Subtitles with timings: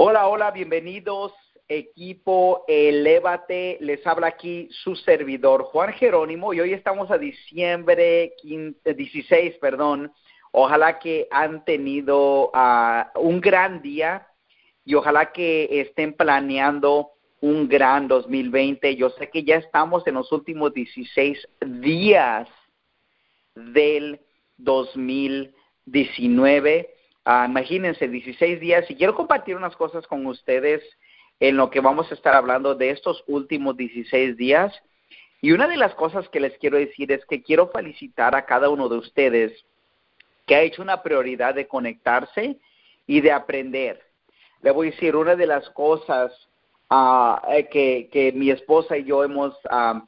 [0.00, 1.32] Hola, hola, bienvenidos
[1.66, 3.78] equipo Elévate.
[3.80, 10.12] Les habla aquí su servidor Juan Jerónimo y hoy estamos a diciembre 15, 16, perdón.
[10.52, 14.28] Ojalá que han tenido uh, un gran día
[14.84, 17.10] y ojalá que estén planeando
[17.40, 18.94] un gran 2020.
[18.94, 21.44] Yo sé que ya estamos en los últimos 16
[21.82, 22.46] días
[23.56, 24.20] del
[24.58, 26.97] 2019.
[27.28, 28.90] Uh, imagínense, 16 días.
[28.90, 30.82] Y quiero compartir unas cosas con ustedes
[31.40, 34.72] en lo que vamos a estar hablando de estos últimos 16 días.
[35.42, 38.70] Y una de las cosas que les quiero decir es que quiero felicitar a cada
[38.70, 39.52] uno de ustedes
[40.46, 42.56] que ha hecho una prioridad de conectarse
[43.06, 44.00] y de aprender.
[44.62, 46.32] Le voy a decir, una de las cosas
[46.90, 47.36] uh,
[47.70, 50.00] que, mi esposa y yo hemos uh,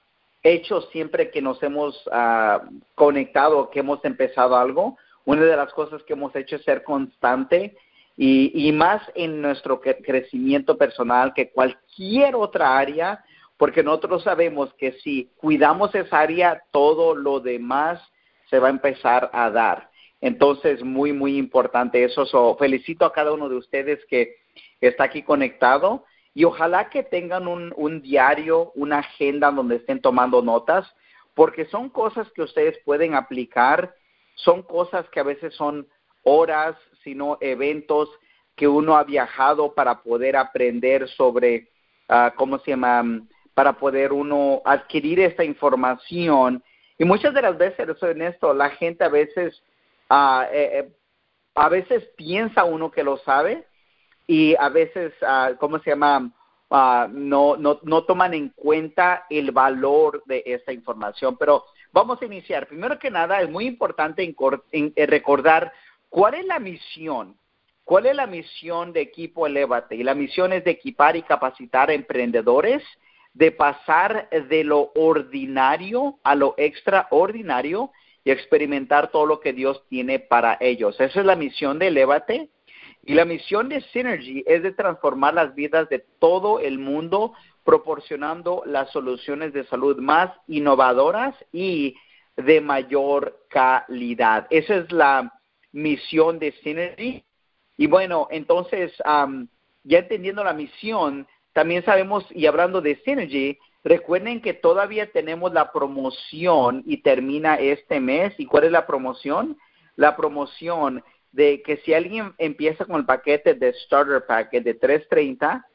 [0.43, 6.03] hecho siempre que nos hemos uh, conectado, que hemos empezado algo, una de las cosas
[6.03, 7.77] que hemos hecho es ser constante
[8.17, 13.25] y, más en nuestro crecimiento personal que cualquier otra área,
[13.57, 17.99] porque nosotros sabemos que si cuidamos esa área, todo lo demás
[18.51, 19.89] se va a empezar a dar.
[20.21, 22.27] Entonces, muy, muy importante eso.
[22.27, 24.37] So, felicito a cada uno de ustedes que
[24.83, 30.87] está aquí conectado y ojalá que tengan un diario, una agenda donde estén tomando notas,
[31.35, 33.95] porque son cosas que ustedes pueden aplicar,
[34.45, 35.87] son cosas que a veces son
[36.23, 38.09] horas, sino eventos
[38.57, 41.69] que uno ha viajado para poder aprender sobre,
[42.09, 43.23] uh, ¿cómo se llama?
[43.55, 46.63] Para poder uno adquirir esta información.
[46.99, 49.63] Y muchas de las veces, eso en esto, la gente a veces,
[50.11, 50.93] uh, eh,
[51.55, 53.65] a veces piensa uno que lo sabe
[54.27, 56.31] y a veces, uh, ¿cómo se llama?
[56.71, 61.37] No, no, no toman en cuenta el valor de esta información.
[61.37, 62.67] Pero vamos a iniciar.
[62.67, 64.35] Primero que nada, es muy importante en,
[64.73, 65.73] en, en recordar
[66.11, 67.37] ¿Cuál es la misión?
[67.85, 69.95] ¿Cuál es la misión de Equipo Elevate?
[69.95, 72.83] Y la misión es de equipar y capacitar a emprendedores,
[73.33, 77.93] de pasar de lo ordinario a lo extraordinario
[78.25, 81.01] y experimentar todo lo que Dios tiene para ellos.
[81.01, 82.51] Esa es la misión de Elevate.
[83.05, 87.35] Y la misión de Synergy es de transformar las vidas de todo el mundo,
[87.65, 91.97] proporcionando las soluciones de salud más innovadoras y
[92.37, 94.47] de mayor calidad.
[94.51, 95.33] Esa es la
[95.73, 97.25] misión de Synergy.
[97.77, 98.93] Y bueno, entonces,
[99.85, 105.73] ya entendiendo la misión, también sabemos, y hablando de Synergy, recuerden que todavía tenemos la
[105.73, 108.35] promoción y termina este mes.
[108.39, 109.57] ¿Y cuál es la promoción?
[109.97, 115.67] La promoción de que si alguien empieza con el paquete de Starter Packet de 330,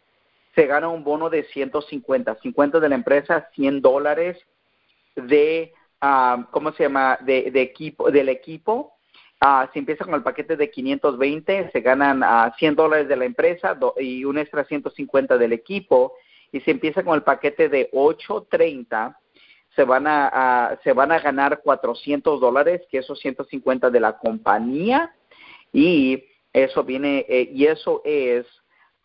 [0.56, 4.38] se gana un bono de 150, 50 de la empresa, 100 dólares
[5.16, 8.96] de, um, ¿cómo se llama?, de, equipo, del equipo
[9.42, 13.26] Uh, si empieza con el paquete de 520, se ganan uh, 100 dólares de la
[13.26, 16.14] empresa y un extra 150 del equipo.
[16.52, 19.20] Y si empieza con el paquete de 830,
[19.76, 25.14] se van a, se van a ganar 400 dólares, que esos 150 de la compañía.
[25.74, 26.24] Y
[26.54, 28.46] eso viene, eh, y eso es,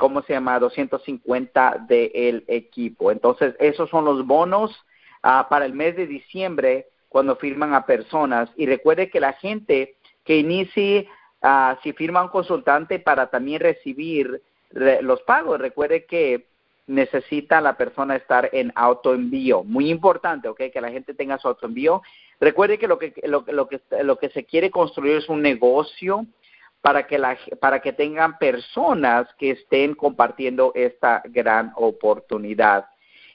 [0.00, 0.58] ¿cómo se llama?
[0.58, 3.12] 250 del equipo.
[3.12, 4.74] Entonces, esos son los bonos
[5.22, 8.50] ah, para el mes de diciembre cuando firman a personas.
[8.56, 9.94] Y recuerde que la gente
[10.24, 11.06] que inicie
[11.42, 15.60] uh, si firma un consultante para también recibir re, los pagos.
[15.60, 16.46] Recuerde que
[16.86, 19.62] necesita la persona estar en autoenvío.
[19.64, 20.62] Muy importante, ¿ok?
[20.72, 22.02] Que la gente tenga su autoenvío.
[22.40, 26.26] Recuerde que lo que, lo, lo, que, lo que se quiere construir es un negocio
[26.80, 32.86] para que, la, para que tengan personas que estén compartiendo esta gran oportunidad.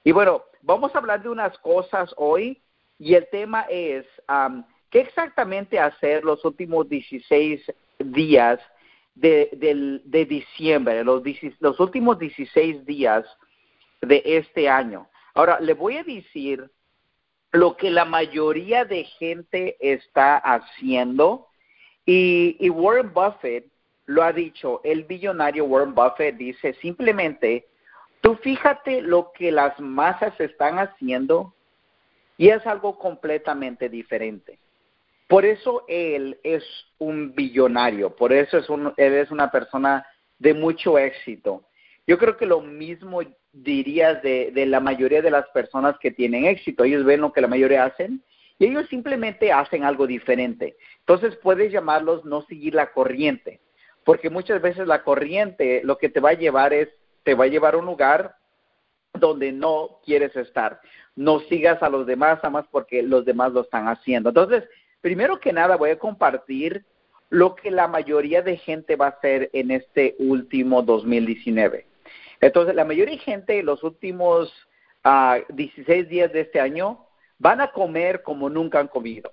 [0.03, 2.61] Y bueno, vamos a hablar de unas cosas hoy
[2.97, 4.63] y el tema es um,
[4.95, 7.61] ¿Qué exactamente hacer los últimos 16
[7.99, 8.61] días
[9.13, 11.21] de, de, de diciembre, los,
[11.59, 13.25] los últimos 16 días
[13.99, 15.09] de este año?
[15.33, 16.71] Ahora, le voy a decir
[17.51, 21.47] lo que la mayoría de gente está haciendo
[22.05, 23.67] y, y Warren Buffett
[24.05, 27.67] lo ha dicho, el billonario Warren Buffett dice simplemente,
[28.21, 31.53] tú fíjate lo que las masas están haciendo
[32.37, 34.59] y es algo completamente diferente.
[35.27, 36.63] Por eso él es
[36.99, 40.05] un billonario, por eso es un, él es una persona
[40.37, 41.63] de mucho éxito.
[42.05, 46.45] Yo creo que lo mismo dirías de, de la mayoría de las personas que tienen
[46.45, 46.83] éxito.
[46.83, 48.21] Ellos ven lo que la mayoría hacen
[48.57, 50.77] y ellos simplemente hacen algo diferente.
[50.99, 53.59] Entonces puedes llamarlos no seguir la corriente,
[54.03, 56.89] porque muchas veces la corriente lo que te va a llevar es,
[57.23, 58.35] te va a llevar a un lugar
[59.13, 60.79] donde no quieres estar.
[61.15, 64.29] No sigas a los demás, más porque los demás lo están haciendo.
[64.29, 64.63] Entonces,
[65.01, 66.85] primero que nada voy a compartir
[67.29, 71.85] lo que la mayoría de gente va a hacer en este último 2019.
[72.41, 74.53] Entonces, la mayoría de gente los últimos
[75.49, 77.04] 16 ah, días de este año
[77.39, 79.31] van a comer como nunca han comido.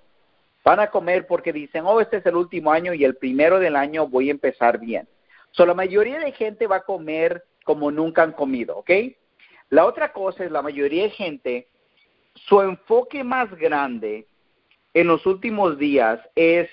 [0.63, 3.75] Van a comer porque dicen, oh, este es el último año y el primero del
[3.75, 5.07] año voy a empezar bien.
[5.51, 8.91] So, la mayoría de gente va a comer como nunca han comido, ¿ok?
[9.69, 11.67] La otra cosa es la mayoría de gente,
[12.33, 14.27] su enfoque más grande
[14.93, 16.69] en los últimos días es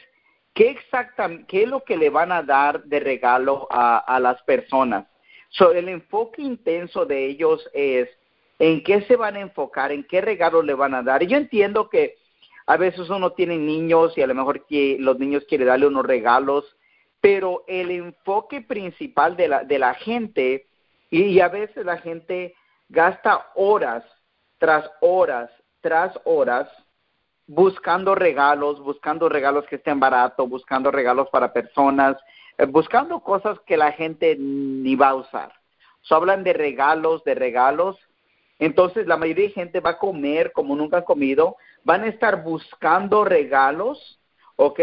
[0.55, 4.41] qué exactamente, qué es lo que le van a dar de regalo a, a las
[4.43, 5.07] personas.
[5.51, 8.09] So, el enfoque intenso de ellos es
[8.61, 11.23] en qué se van a enfocar, en qué regalo le van a dar.
[11.23, 12.17] Y yo entiendo que
[12.67, 16.77] a veces uno tiene niños y a lo mejor los niños quieren darle unos regalos,
[17.23, 20.67] pero el enfoque principal de la, de la gente,
[21.11, 22.55] y, a veces la gente
[22.89, 24.05] gasta horas
[24.59, 26.69] tras horas tras horas
[27.47, 32.19] buscando regalos, buscando regalos que estén baratos, buscando regalos para personas,
[32.59, 35.53] eh, buscando cosas que la gente ni va a usar.
[36.03, 37.97] So, hablan de regalos, de regalos.
[38.61, 42.45] Entonces la mayoría de gente va a comer como nunca han comido, van a estar
[42.45, 44.21] buscando regalos,
[44.57, 44.81] ¿ok?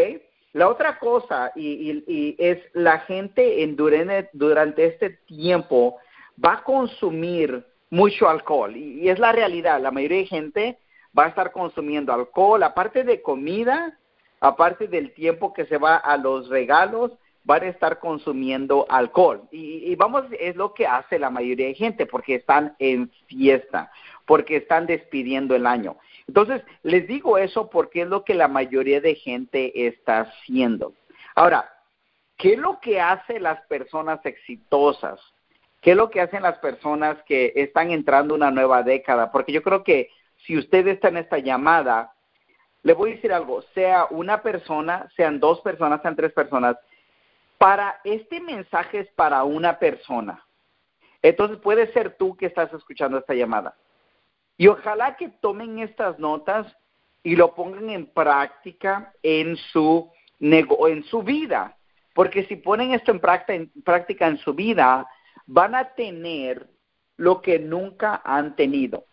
[0.54, 5.98] La otra cosa, y, es la gente en, durante, durante, este tiempo
[6.44, 10.80] va a consumir mucho alcohol, y, es la realidad, la mayoría de gente
[11.18, 13.96] va a estar consumiendo alcohol, aparte de comida,
[14.40, 17.12] aparte del tiempo que se va a los regalos,
[17.48, 19.48] van a estar consumiendo alcohol.
[19.52, 23.90] Y, y, vamos, es lo que hace la mayoría de gente, porque están en fiesta,
[24.26, 25.96] porque están despidiendo el año.
[26.28, 30.94] Entonces, les digo eso porque es lo que la mayoría de gente está haciendo.
[31.36, 31.70] Ahora,
[32.36, 35.18] ¿qué es lo que hace las personas exitosas?
[35.82, 39.32] ¿Qué es lo que hacen las personas que están entrando una nueva década?
[39.32, 40.10] Porque yo creo que
[40.46, 42.12] si usted está en esta llamada,
[42.84, 46.76] le voy a decir algo, sea una persona, sean dos personas, sean tres personas,
[47.58, 50.46] para este mensaje es para una persona.
[51.22, 53.76] Entonces puede ser tú que estás escuchando esta llamada.
[54.58, 56.68] Y ojalá que tomen estas notas
[57.24, 61.76] y lo pongan en práctica en su, en su vida.
[62.14, 63.20] Porque si ponen esto en
[63.84, 65.08] práctica en su vida,
[65.46, 66.68] van a tener
[67.18, 69.06] lo que nunca han tenido.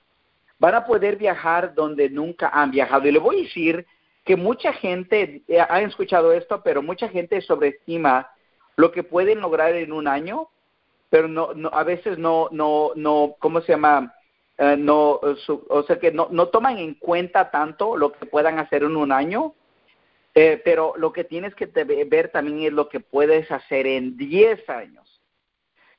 [0.58, 3.08] Van a poder viajar donde nunca han viajado.
[3.08, 3.86] Y le voy a decir
[4.24, 8.30] que mucha gente, eh, ha escuchado esto, pero mucha gente sobreestima
[8.76, 10.48] lo que pueden lograr en un año,
[11.10, 14.14] pero no, a veces no, no, no, ¿cómo se llama?
[14.58, 18.82] Eh, no, o sea que no, no toman en cuenta tanto lo que puedan hacer
[18.82, 19.54] en un año,
[20.34, 24.68] eh, pero lo que tienes que ver también es lo que puedes hacer en 10
[24.68, 25.22] años.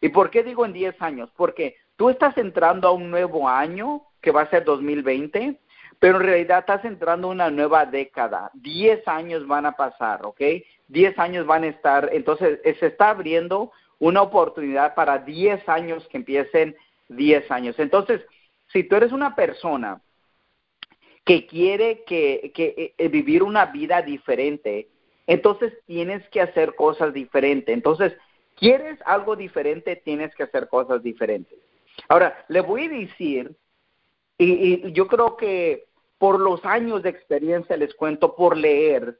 [0.01, 1.31] ¿Y por qué digo en 10 años?
[1.36, 5.60] Porque tú estás entrando a un nuevo año, que va a ser 2020,
[6.00, 8.51] pero en realidad estás entrando a una nueva década.
[8.56, 10.42] 10 años van a pasar, ¿ok?
[10.88, 16.08] 10 años van a estar, entonces eh, se está abriendo una oportunidad para 10 años
[16.10, 16.76] que empiecen
[17.10, 17.80] 10 años.
[17.80, 18.22] Entonces,
[18.68, 20.02] si tú eres una persona
[21.24, 24.90] que quiere que, que eh, vivir una vida diferente,
[25.28, 27.74] entonces tienes que hacer cosas diferentes.
[27.74, 28.14] Entonces,
[28.56, 31.58] quieres algo diferente, tienes que hacer cosas diferentes.
[32.08, 33.56] Ahora, le voy a decir,
[34.38, 35.86] y, yo creo que
[36.18, 39.18] por los años de experiencia les cuento, por leer,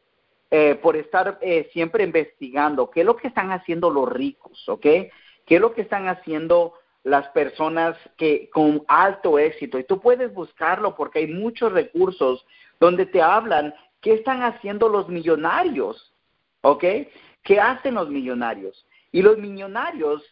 [0.51, 4.81] eh, por estar eh, siempre investigando, qué es lo que están haciendo los ricos, ¿ok?
[4.81, 6.74] ¿Qué es lo que están haciendo
[7.05, 9.77] las personas que con alto éxito.
[9.77, 12.46] Y tú puedes buscarlo porque hay muchos recursos
[12.79, 16.12] donde te hablan qué están haciendo los millonarios,
[16.62, 16.84] ¿ok?
[17.43, 18.88] ¿Qué hacen los millonarios?
[19.12, 20.24] Y los millonarios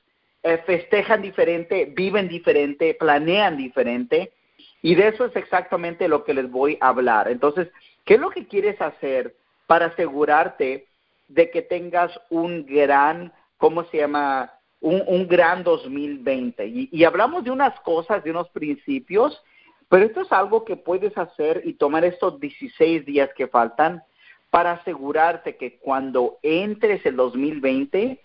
[0.42, 4.34] eh, festejan diferente, viven diferente, planean diferente.
[4.82, 7.28] Y de eso es exactamente lo que les voy a hablar.
[7.30, 7.70] Entonces,
[8.04, 9.36] ¿qué es lo que quieres hacer
[9.68, 10.88] para asegurarte
[11.28, 14.52] de que tengas un gran, ¿cómo se llama?
[14.84, 16.68] un, gran 2020.
[16.68, 19.42] Y, y hablamos de unas cosas, de unos principios,
[19.90, 24.04] pero esto es algo que puedes hacer y tomar estos 16 días que faltan
[24.50, 28.22] para asegurarte que cuando entres el 2020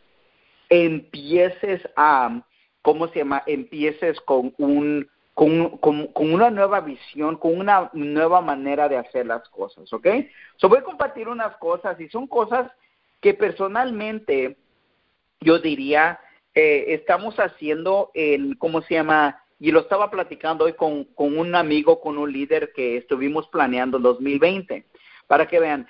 [0.68, 2.42] empieces a,
[2.83, 3.42] ¿cómo se llama?
[3.47, 9.25] Empieces con un con, con, con, una nueva visión, con una nueva manera de hacer
[9.25, 10.09] las cosas, ¿ok?
[10.57, 12.68] So voy a compartir unas cosas y son cosas
[13.21, 14.57] que personalmente
[15.38, 16.18] yo diría
[16.57, 19.40] eh, estamos haciendo el, ¿cómo se llama?
[19.61, 24.02] Y lo estaba platicando hoy con, un amigo, con un líder que estuvimos planeando el
[24.02, 24.87] 2020,
[25.28, 25.87] para que vean.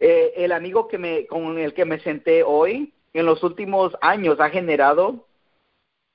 [0.00, 4.38] Eh, el amigo que me, con el que me senté hoy, en los últimos años
[4.38, 5.26] ha generado,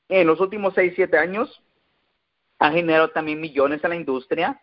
[0.09, 1.59] en los últimos seis, siete años,
[2.61, 4.61] ha generado también millones en la industria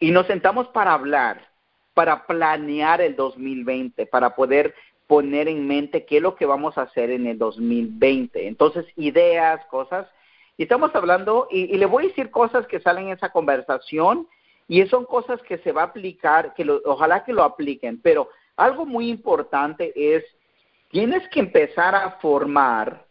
[0.00, 1.48] y nos sentamos para hablar,
[1.94, 4.74] para planear el 2020, para poder
[5.06, 8.48] poner en mente qué es lo que vamos a hacer en el 2020.
[8.48, 10.08] Entonces, ideas, cosas.
[10.56, 14.26] Y estamos hablando, y, le voy a decir cosas que salen en esa conversación,
[14.66, 18.84] y son cosas que se va a aplicar, que ojalá que lo apliquen, pero algo
[18.84, 20.24] muy importante es,
[20.90, 23.06] tienes que empezar a formar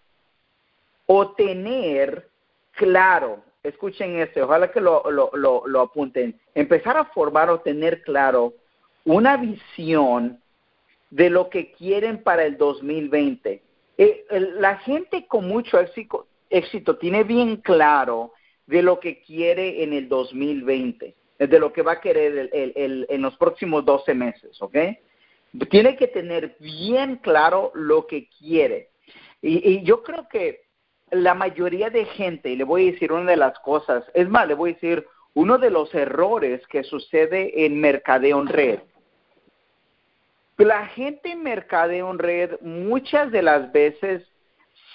[1.05, 2.29] o tener
[2.73, 5.31] claro, escuchen esto, ojalá que lo, lo,
[5.65, 8.53] lo, apunten, empezar a formar o tener claro
[9.03, 10.41] una visión
[11.09, 13.61] de lo que quieren para el 2020.
[13.97, 18.33] Eh, la gente con mucho éxito, tiene bien claro
[18.65, 23.35] de lo que quiere en el 2020, de lo que va a querer en los
[23.37, 24.75] próximos 12 meses, ¿ok?
[25.69, 28.89] Tiene que tener bien claro lo que quiere.
[29.41, 30.66] Y, y, yo creo que
[31.11, 34.47] la mayoría de gente, y le voy a decir una de las cosas, es más,
[34.47, 38.79] le voy a decir uno de los errores que sucede en mercadeo en red
[40.65, 44.23] la gente en mercadeo en red muchas de las veces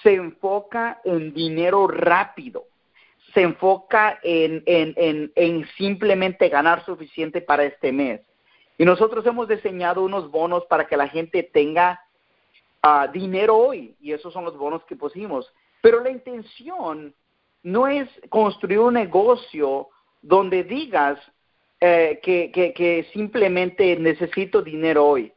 [0.03, 2.65] se enfoca en dinero rápido,
[3.33, 8.21] se enfoca en, en, en, simplemente ganar suficiente para este mes.
[8.79, 12.01] Y nosotros hemos diseñado unos bonos para que la gente tenga
[12.83, 15.53] ah, dinero hoy, y esos son los bonos que pusimos.
[15.83, 17.15] Pero la intención
[17.63, 19.89] no es construir un negocio
[20.23, 21.19] donde digas
[21.81, 25.33] eh, que, que, simplemente necesito dinero hoy.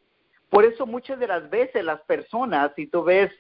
[0.50, 3.32] Por eso muchas de las veces las personas, si tú ves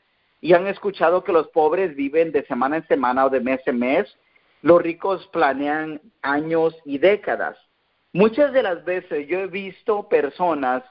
[0.41, 3.79] y han escuchado que los pobres viven de semana en semana o de mes en
[3.79, 4.17] mes,
[4.63, 7.57] los ricos planean años y décadas.
[8.12, 10.83] Muchas de las veces yo he visto personas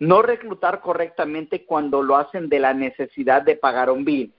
[0.00, 4.32] no reclutar correctamente cuando lo hacen de la necesidad de pagar un bill.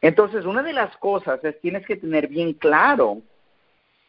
[0.00, 3.18] Entonces, una de las cosas es tienes que tener bien claro,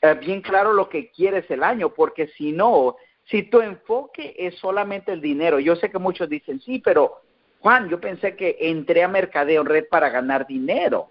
[0.01, 2.95] eh, bien claro lo que quieres el año, porque si no,
[3.25, 7.21] si tu enfoque es solamente el dinero, yo sé que muchos dicen, sí, pero
[7.60, 11.10] Juan, yo pensé que entré a Mercadeo Red para ganar dinero,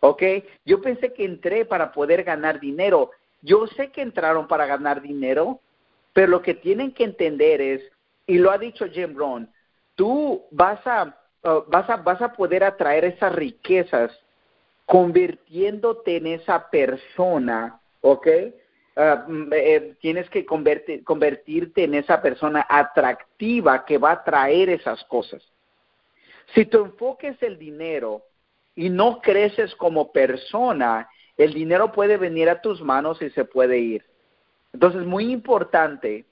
[0.00, 0.22] ¿ok?
[0.64, 3.10] Yo pensé que entré para poder ganar dinero.
[3.42, 5.60] Yo sé que entraron para ganar dinero,
[6.14, 7.82] pero lo que tienen que entender es,
[8.26, 9.50] y lo ha dicho Jim Brown,
[9.94, 14.10] tú vas a, uh, vas a, vas a poder atraer esas riquezas
[14.86, 18.26] convirtiéndote en esa persona, ¿ok?
[18.96, 25.02] Ah, mm, eh, tienes que convertirte en esa persona atractiva que va a traer esas
[25.04, 25.42] cosas.
[26.54, 28.22] Si tu enfoque es el dinero
[28.74, 33.78] y no creces como persona, el dinero puede venir a tus manos y se puede
[33.78, 34.04] ir.
[34.72, 36.24] Entonces, muy importante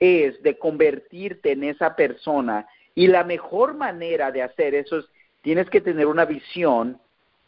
[0.00, 5.06] es de convertirte en esa persona y la mejor manera de hacer eso es,
[5.42, 7.00] tienes que tener una visión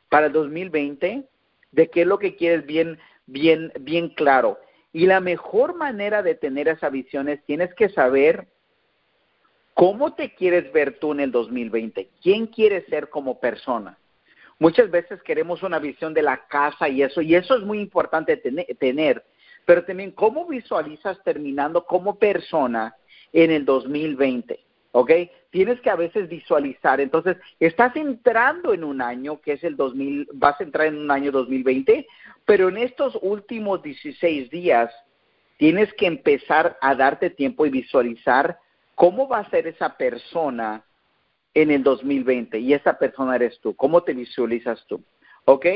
[0.09, 1.25] para el 2020
[1.73, 4.59] de qué es lo que quieres bien bien, bien claro.
[4.93, 8.47] Y la mejor manera de tener esa visión es tienes que saber
[9.75, 13.99] cómo te quieres ver tú en el 2020, quién quieres ser como persona.
[14.59, 18.37] Muchas veces queremos una visión de la casa y eso, y eso es muy importante
[18.37, 19.25] tener,
[19.65, 22.95] pero también cómo visualizas terminando como persona
[23.33, 24.61] en el 2020.
[24.93, 25.11] ¿Ok?
[25.51, 27.01] Tienes que a veces visualizar.
[27.01, 31.11] Entonces, estás entrando en un año que es el 2000, vas a entrar en un
[31.11, 32.07] año 2020,
[32.45, 34.93] pero en estos últimos 16 días
[35.57, 38.59] tienes que empezar a darte tiempo y visualizar
[38.95, 40.85] cómo va a ser esa persona
[41.55, 45.03] en el 2020 y esa persona eres tú, cómo te visualizas tú,
[45.45, 45.67] ¿ok?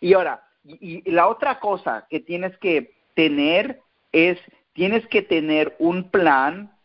[0.00, 3.80] Y ahora, y, y la otra cosa que tienes que tener
[4.12, 4.38] es,
[4.72, 6.75] tienes que tener un plan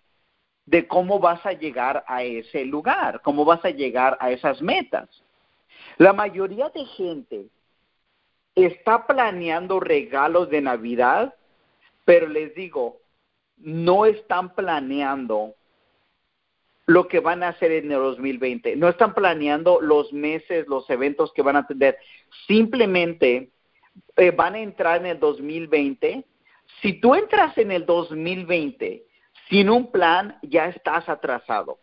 [0.66, 5.10] de cómo vas a llegar a ese lugar, cómo vas a llegar a esas metas.
[5.98, 7.46] La mayoría de gente
[8.56, 11.34] está planeando regalos de Navidad,
[12.06, 12.98] pero les digo,
[13.58, 15.56] no están planeando
[16.86, 18.76] lo que van a hacer en el 2020.
[18.76, 21.98] No están planeando los meses, los eventos que van a tener.
[22.48, 23.50] Simplemente
[24.18, 26.26] eh, van a entrar en el 2020.
[26.82, 29.06] Si tú entras en el 2020
[29.52, 31.78] sin un plan, ya estás atrasado.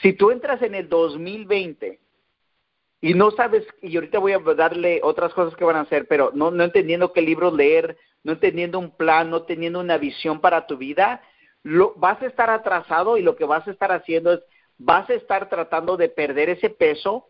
[0.00, 2.00] Si tú entras en el 2020
[3.02, 6.30] y no sabes, y ahorita voy a darle otras cosas que van a hacer, pero
[6.32, 10.66] no, no entendiendo qué libros leer, no entendiendo un plan, no teniendo una visión para
[10.66, 11.20] tu vida,
[11.62, 14.40] lo, vas a estar atrasado y lo que vas a estar haciendo es,
[14.78, 17.28] vas a estar tratando de perder ese peso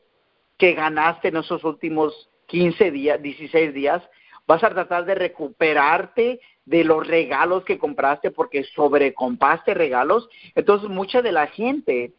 [0.59, 4.01] que ganaste en esos últimos 15 días, 16 días,
[4.47, 10.29] vas a tratar de recuperarte de los regalos que compraste porque sobrecompraste regalos.
[10.55, 12.13] Entonces, mucha de la gente,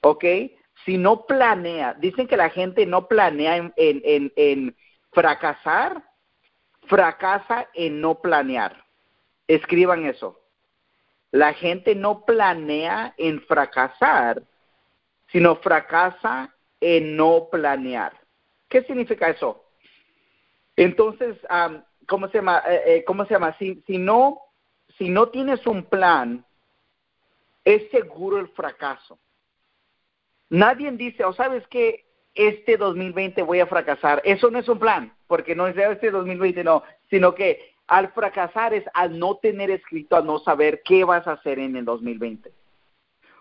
[0.00, 0.24] ¿ok?
[0.84, 4.76] Si no planea, dicen que la gente no planea en, en, en,
[5.12, 6.02] fracasar,
[6.86, 8.84] fracasa en no planear.
[9.46, 10.38] Escriban eso.
[11.30, 14.42] La gente no planea en fracasar,
[15.30, 18.12] sino fracasa en no planear.
[18.68, 19.67] ¿Qué significa eso?
[20.78, 21.36] Entonces,
[22.06, 22.62] ¿cómo se llama?
[22.68, 23.56] Eh, eh, ¿Cómo se llama?
[23.58, 24.38] Si, si, no,
[24.96, 26.44] si no tienes un plan,
[27.64, 29.18] es seguro el fracaso.
[30.50, 34.22] Nadie dice, o oh, sabes que este 2020 voy a fracasar.
[34.24, 38.72] Eso no es un plan, porque no es este 2020, no, sino que al fracasar
[38.72, 42.52] es al no tener escrito, al no saber qué vas a hacer en el 2020.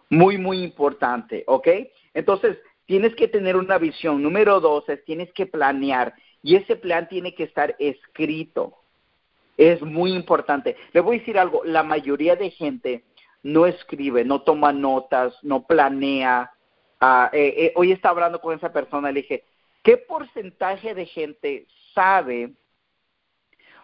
[0.09, 1.67] Muy, muy importante, ¿ok?
[2.15, 4.23] Entonces, tienes que tener una visión.
[4.23, 8.77] Número dos es tienes que planear y ese plan tiene que estar escrito.
[9.57, 10.75] Es muy importante.
[10.93, 13.03] Le voy a decir algo, la mayoría de gente
[13.43, 16.51] no escribe, no toma notas, no planea.
[17.01, 19.43] Uh, eh, hoy estaba hablando con esa persona, le dije,
[19.83, 22.53] ¿qué porcentaje de gente sabe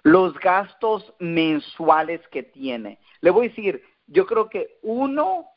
[0.03, 3.00] los gastos mensuales que tiene?
[3.22, 5.48] Le voy a decir, yo creo que uno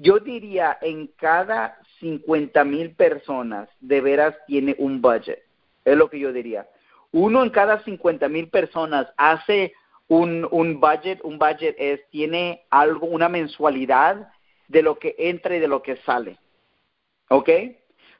[0.00, 5.42] yo diría en cada 50 mil personas de veras tiene un budget.
[5.84, 6.68] Es lo que yo diría.
[7.12, 9.74] Uno en cada 50 mil personas hace
[10.08, 11.20] un, un budget.
[11.22, 14.28] Un budget es, tiene algo, una mensualidad
[14.68, 16.38] de lo que entra y de lo que sale.
[17.28, 17.48] ¿Ok?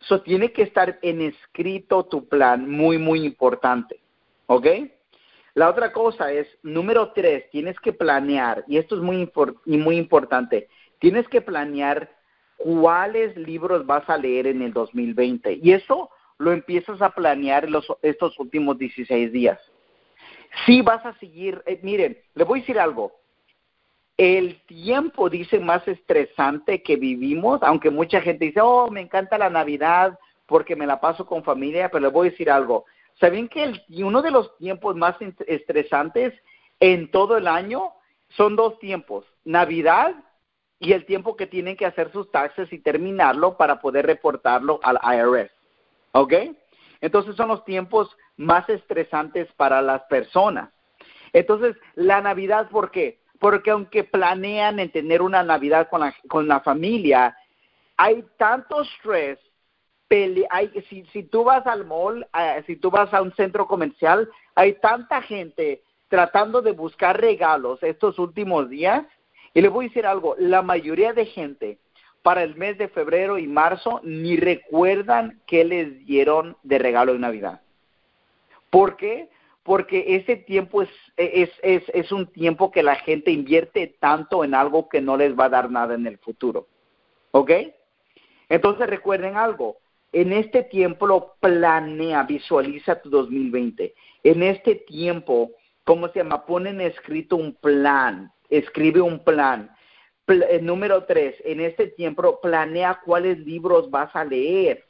[0.01, 4.01] Eso tiene que estar en escrito tu plan, muy, muy importante.
[4.47, 4.67] ¿Ok?
[5.55, 9.31] La otra cosa es, número tres, tienes que planear, y esto es muy,
[9.67, 10.69] muy importante,
[11.01, 12.11] tienes que planear
[12.57, 15.59] cuáles libros vas a leer en el 2020.
[15.63, 19.61] Y eso lo empiezas a planear los, estos últimos 16 días.
[20.65, 23.13] Si vas a seguir, eh, miren, le voy a decir algo.
[24.17, 29.51] El tiempo, dice, más estresante que vivimos, aunque mucha gente dice, oh, me encanta la
[29.51, 32.87] Navidad porque me la paso con familia, pero le voy a decir algo.
[33.21, 35.17] ¿Saben que el, uno de los tiempos más
[35.47, 36.33] estresantes
[36.81, 37.93] en todo el año
[38.31, 39.27] son dos tiempos?
[39.45, 40.15] Navidad
[40.79, 44.99] y el tiempo que tienen que hacer sus taxes y terminarlo para poder reportarlo al
[45.05, 45.60] IRS.
[46.13, 46.35] ¿Ok?
[47.01, 50.71] Entonces son los tiempos más estresantes para las personas.
[51.33, 53.21] Entonces, la Navidad, ¿por qué?
[53.39, 57.37] Porque aunque planean en tener una Navidad con la, con la familia,
[57.97, 59.39] hay tanto estrés.
[60.51, 62.27] Hay, si, si tú vas al mall,
[62.67, 68.19] si tú vas a un centro comercial, hay tanta gente tratando de buscar regalos estos
[68.19, 69.05] últimos días
[69.55, 71.79] y le voy a decir algo, la mayoría de gente
[72.23, 77.19] para el mes de febrero y marzo ni recuerdan qué les dieron de regalo de
[77.19, 77.61] Navidad.
[78.71, 79.31] ¿Por qué?
[79.63, 84.55] Porque ese tiempo es, es, es, es un tiempo que la gente invierte tanto en
[84.55, 86.67] algo que no les va a dar nada en el futuro.
[87.33, 87.51] ¿Ok?
[88.49, 89.77] Entonces recuerden algo,
[90.13, 93.95] en este tiempo lo planea, visualiza tu 2020.
[94.25, 95.53] En este tiempo,
[95.85, 96.45] ¿cómo se llama?
[96.45, 99.71] Ponen escrito un plan, escribe un plan.
[100.31, 104.85] Eh, número tres, en este tiempo planea cuáles libros vas a leer.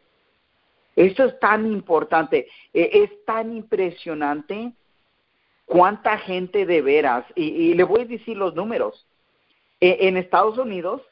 [0.96, 4.72] Eso es tan importante, e, es tan impresionante
[5.64, 9.06] cuánta gente de veras, y, le voy a decir los números.
[9.80, 11.02] E, en Estados Unidos,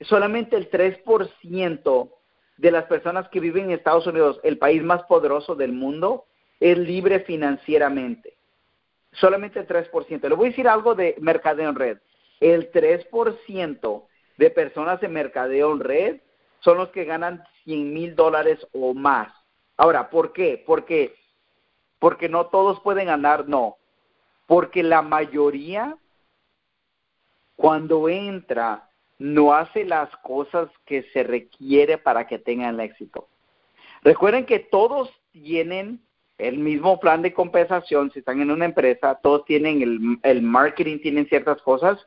[0.00, 2.10] solamente el 3%
[2.56, 6.24] de las personas que viven en Estados Unidos, el país más poderoso del mundo,
[6.60, 8.40] es libre financieramente
[9.12, 10.28] solamente el 3%.
[10.28, 11.98] Le voy a decir algo de mercadeo en red.
[12.40, 14.04] El 3%
[14.38, 16.20] de personas en mercadeo en red
[16.60, 19.32] son los que ganan 100 mil dólares o más.
[19.76, 20.62] Ahora, ¿por qué?
[20.66, 21.14] Porque,
[21.98, 23.76] porque no todos pueden ganar, no.
[24.46, 25.96] Porque la mayoría,
[27.56, 33.28] cuando entra, no hace las cosas que se requiere para que tengan el éxito.
[34.02, 36.00] Recuerden que todos tienen
[36.38, 40.98] el mismo plan de compensación, si están en una empresa, todos tienen el, el marketing,
[41.00, 41.98] tienen ciertas cosas.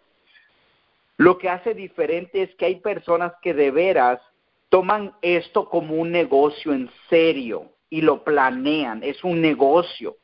[1.24, 4.20] Lo que hace diferente es que hay personas que de veras
[4.68, 10.18] toman esto como un negocio en serio y lo planean, es un negocio.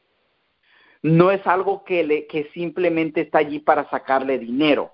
[1.02, 4.92] No es algo que, le, que simplemente está allí para sacarle dinero.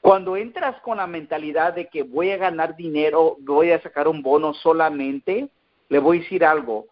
[0.00, 4.20] Cuando entras con la mentalidad de que voy a ganar dinero, voy a sacar un
[4.20, 5.48] bono solamente,
[5.90, 6.88] le voy a decir algo,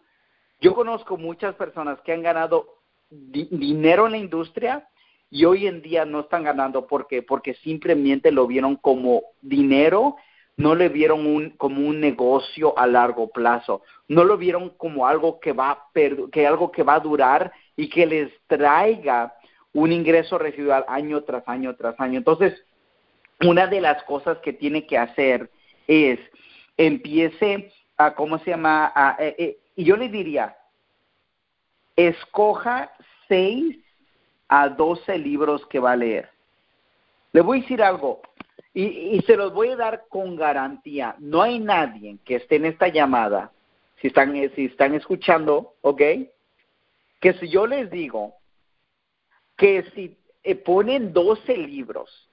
[0.61, 2.77] yo conozco muchas personas que han ganado
[3.09, 4.87] dinero en la industria
[5.29, 6.87] y hoy en día no están ganando.
[6.87, 10.15] Porque porque simplemente lo vieron como dinero,
[10.55, 15.39] no le vieron un, como un negocio a largo plazo, no lo vieron como algo
[15.39, 15.85] que va
[16.31, 19.33] que algo que va a durar y que les traiga
[19.73, 22.17] un ingreso residual año tras año tras año.
[22.17, 22.53] Entonces,
[23.41, 25.49] una de las cosas que tiene que hacer
[25.87, 26.19] es
[26.77, 30.57] empiece a cómo se llama a, eh, eh, y yo le diría,
[31.95, 32.91] escoja
[33.27, 33.77] seis
[34.47, 36.29] a doce libros que va a leer.
[37.33, 38.21] Le voy a decir algo,
[38.73, 41.15] y, se los voy a dar con garantía.
[41.17, 43.51] No hay nadie que esté en esta llamada,
[43.99, 46.01] si están, si están escuchando, ¿ok?
[47.19, 48.35] Que si yo les digo
[49.55, 52.29] que si eh, ponen 12 libros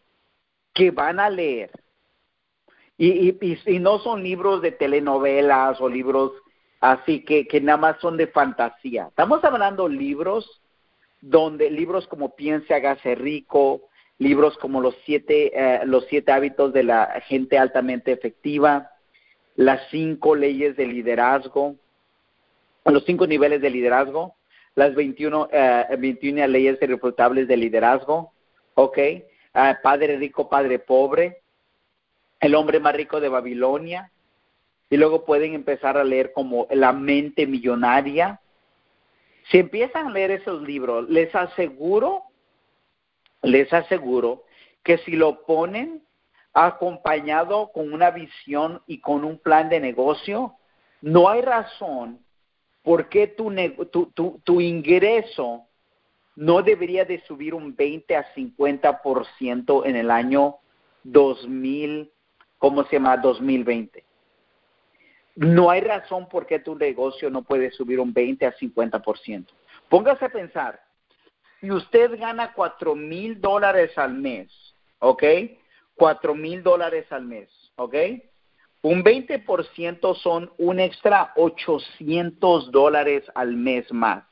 [0.74, 1.70] que van a leer,
[2.98, 6.33] y, y, y, no son libros de telenovelas o libros
[6.81, 9.07] así que, que nada más son de fantasía.
[9.09, 10.61] Estamos hablando libros
[11.27, 16.85] donde libros como Piense, hágase rico, libros como los siete, eh, los siete hábitos de
[16.85, 18.91] la gente altamente efectiva,
[19.57, 21.77] las cinco leyes de liderazgo,
[22.85, 24.37] los cinco niveles de liderazgo,
[24.75, 28.33] las 21, eh, 21 leyes irrefutables de liderazgo,
[28.75, 28.99] ¿ok?
[28.99, 29.23] Eh,
[29.83, 31.41] padre rico, padre pobre,
[32.41, 34.11] el hombre más rico de Babilonia,
[34.91, 38.41] y luego pueden empezar a leer como La mente millonaria.
[39.50, 42.24] Si empiezan a leer esos libros, les aseguro
[43.44, 44.44] les aseguro
[44.83, 46.02] que si lo ponen
[46.52, 50.54] acompañado con una visión y con un plan de negocio,
[51.00, 52.20] no hay razón
[52.83, 53.52] por qué tu,
[53.90, 55.66] tu, tu, ingreso
[56.37, 60.57] no debería de subir un 20 a 50% en el año
[61.04, 62.11] 2000,
[62.59, 63.16] ¿cómo se llama?
[63.16, 64.04] 2020.
[65.37, 69.47] No hay razón por qué tu negocio no puede subir un 20 a 50%.
[69.88, 70.81] Póngase a pensar,
[71.61, 74.51] si usted gana cuatro mil dólares al mes,
[74.99, 75.23] ¿ok?
[75.94, 77.94] Cuatro mil dólares al mes, ¿ok?
[78.83, 84.25] Un 20% son un extra 800 dólares al mes más.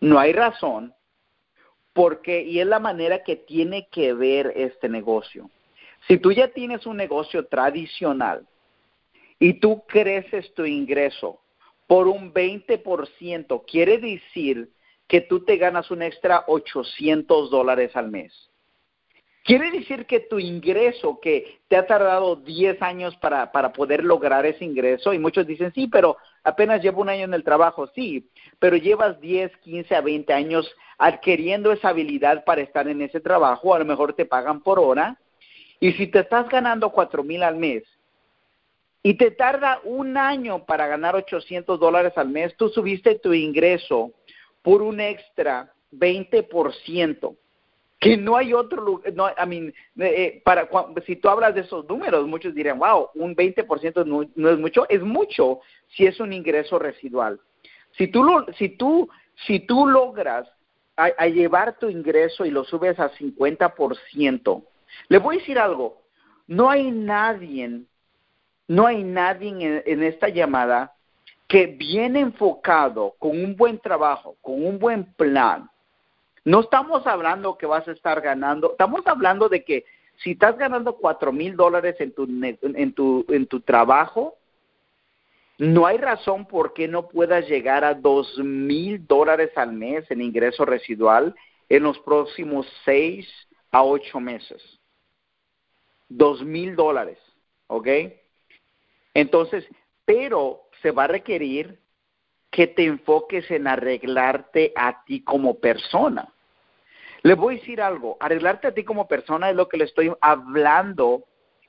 [0.00, 0.94] No hay razón
[1.92, 5.50] porque, y es la manera que tiene que ver este negocio.
[6.08, 8.46] Si tú ya tienes un negocio tradicional
[9.40, 11.40] y tú creces tu ingreso
[11.88, 14.70] por un 20%, quiere decir
[15.08, 18.32] que tú te ganas un extra 800 dólares al mes.
[19.42, 24.44] Quiere decir que tu ingreso, que te ha tardado 10 años para, para poder lograr
[24.46, 28.30] ese ingreso, y muchos dicen, sí, pero apenas llevo un año en el trabajo, sí,
[28.58, 33.74] pero llevas 10, 15 a 20 años adquiriendo esa habilidad para estar en ese trabajo,
[33.74, 35.18] a lo mejor te pagan por hora,
[35.80, 37.82] y si te estás ganando 4 mil al mes,
[39.02, 44.12] y te tarda un año para ganar 800 dólares al mes, tú subiste tu ingreso
[44.62, 47.36] por un extra 20%,
[47.98, 50.68] que no hay otro lugar, no, I mean, eh, para,
[51.06, 54.88] si tú hablas de esos números, muchos dirían, wow, un 20% no, no es mucho,
[54.88, 57.40] es mucho si es un ingreso residual.
[57.96, 59.08] Si tú, lo, si tú,
[59.46, 60.48] si tú logras
[60.96, 64.64] a, llevar tu ingreso y lo subes a 50%,
[65.08, 66.02] le voy a decir algo,
[66.46, 67.82] no hay nadie,
[68.70, 70.94] no hay nadie en esta llamada
[71.48, 75.68] que viene enfocado con un buen trabajo, con un buen plan,
[76.44, 79.84] no estamos hablando que vas a estar ganando, estamos hablando de que
[80.18, 82.28] si estás ganando cuatro mil dólares en tu,
[82.62, 84.36] en, tu, en tu trabajo,
[85.58, 90.22] no hay razón por qué no puedas llegar a dos mil dólares al mes en
[90.22, 91.34] ingreso residual
[91.68, 93.28] en los próximos seis
[93.72, 94.62] a ocho meses.
[96.08, 97.18] Dos mil dólares,
[97.66, 97.88] ¿ok?
[99.14, 99.66] Entonces,
[100.04, 101.80] pero se va a requerir
[102.50, 106.32] que te enfoques en arreglarte a ti como persona.
[107.22, 110.12] Le voy a decir algo, arreglarte a ti como persona es lo que le estoy
[110.20, 111.24] hablando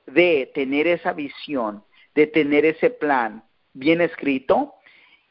[0.06, 4.74] de tener esa visión, de tener ese plan bien escrito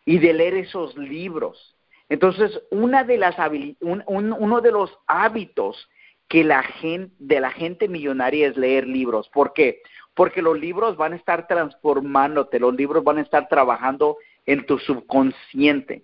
[0.05, 1.75] y de leer esos libros.
[2.07, 3.35] Entonces, una de las
[3.79, 5.89] uno de los hábitos
[6.27, 9.29] que la gente, de la gente millonaria es leer libros.
[9.29, 9.81] ¿Por qué?
[10.13, 14.77] Porque los libros van a estar transformándote, los libros van a estar trabajando en tu
[14.79, 16.03] subconsciente.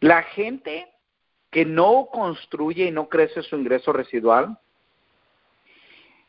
[0.00, 0.88] La gente
[1.50, 4.58] que no construye y no crece su ingreso residual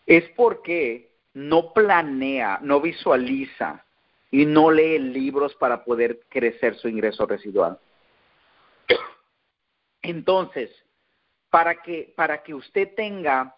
[0.05, 3.85] es porque no planea, no visualiza
[4.31, 7.77] y no lee libros para poder crecer su ingreso residual.
[10.01, 10.71] Entonces,
[11.49, 13.56] para que, para que usted tenga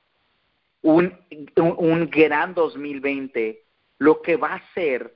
[0.82, 1.18] un,
[1.56, 3.64] un, gran 2020,
[3.98, 5.16] lo que va a hacer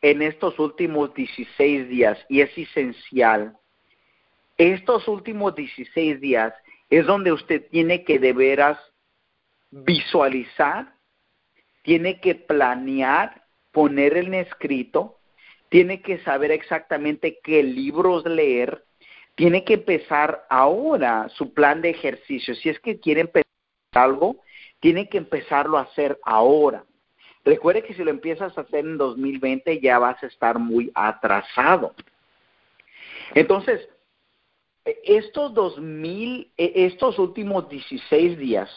[0.00, 3.56] en estos últimos 16 días, y es esencial,
[4.58, 6.54] estos últimos 16 días
[6.90, 8.78] es donde usted tiene que de veras
[9.70, 10.92] visualizar,
[11.82, 15.18] tiene que planear, poner en escrito,
[15.68, 18.84] tiene que saber exactamente qué libros leer,
[19.34, 22.54] tiene que empezar ahora su plan de ejercicio.
[22.54, 23.46] Si es que quiere empezar
[23.92, 24.42] algo,
[24.82, 26.84] tiene que empezarlo a hacer ahora.
[27.44, 31.94] Recuerde que si lo empiezas a hacer en 2020 ya vas a estar muy atrasado.
[33.32, 33.88] Entonces,
[35.04, 38.68] estos 2000, e, estos últimos 16 días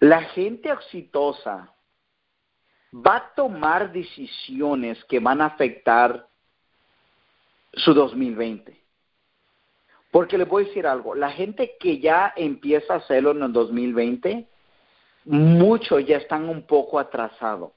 [0.00, 1.74] La gente exitosa
[2.92, 6.26] va a tomar decisiones que van a afectar
[7.72, 8.79] su 2020.
[10.10, 13.52] Porque les voy a decir algo, la gente que ya empieza a hacerlo en el
[13.52, 14.46] 2020,
[15.24, 17.70] muchos ya están un poco atrasados.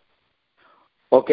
[1.09, 1.31] ¿Ok?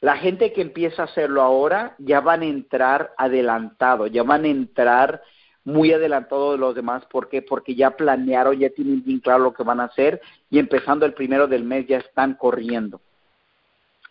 [0.00, 4.48] La gente que empieza a hacerlo ahora ya van a entrar adelantado, ya van a
[4.48, 5.22] entrar
[5.64, 7.04] muy adelantado de los demás.
[7.06, 7.42] ¿Por qué?
[7.42, 11.14] Porque ya planearon, ya tienen bien claro lo que van a hacer y empezando el
[11.14, 13.00] primero del mes ya están corriendo.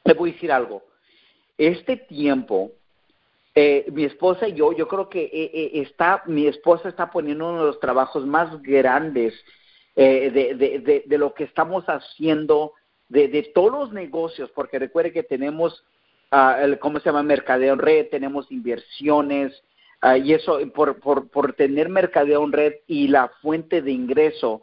[0.04, 0.84] Le voy a decir algo.
[1.58, 2.72] Este tiempo,
[3.60, 7.50] eh, mi esposa y yo, yo creo que eh, eh, está, mi esposa está poniendo
[7.50, 9.34] uno de los trabajos más grandes
[9.96, 12.74] de, de, lo que estamos haciendo,
[13.10, 15.84] de, todos los negocios, porque recuerde que tenemos,
[16.32, 17.24] uh, ¿cómo se llama?
[17.24, 19.64] Mercadeo en red, tenemos inversiones,
[20.04, 24.62] Uh, y eso, por, por, por tener mercadeo en red y la fuente de ingreso,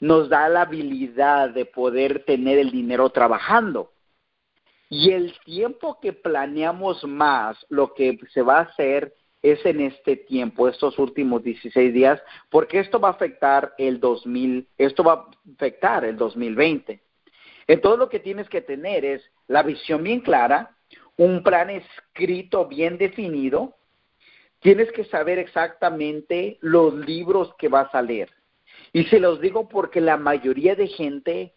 [0.00, 3.92] nos da la habilidad de poder tener el dinero trabajando.
[4.94, 10.16] Y el tiempo que planeamos más, lo que se va a hacer es en este
[10.16, 15.30] tiempo, estos últimos 16 días, porque esto va a afectar el 2000, esto va a
[15.54, 17.00] afectar el 2020.
[17.68, 20.76] Entonces lo que tienes que tener es la visión bien clara,
[21.16, 23.74] un plan escrito bien definido,
[24.60, 28.28] tienes que saber exactamente los libros que vas a leer.
[28.92, 31.54] Y se los digo porque la mayoría de gente,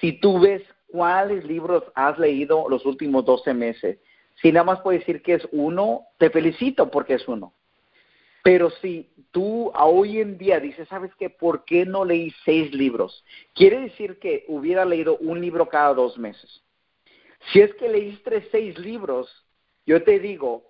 [0.00, 3.98] si tú ves cuáles libros has leído los últimos 12 meses,
[4.40, 7.54] si nada más puedes decir que es uno, te felicito porque es uno.
[8.42, 11.30] Pero si tú hoy en día dices, ¿sabes qué?
[11.30, 13.24] ¿Por qué no leí seis libros?
[13.54, 16.62] Quiere decir que hubiera leído un libro cada dos meses.
[17.52, 19.28] Si es que leíste seis libros,
[19.86, 20.64] yo te digo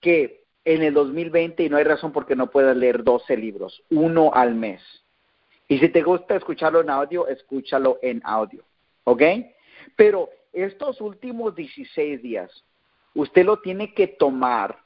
[0.00, 3.82] que en el 2020 y no hay razón por qué no puedas leer 12 libros,
[3.90, 4.82] uno al mes.
[5.68, 8.64] Y si te gusta escucharlo en audio, escúchalo en audio,
[9.04, 9.22] ¿ok?
[9.96, 12.64] Pero estos últimos 16 días,
[13.14, 14.78] usted lo tiene que tomar,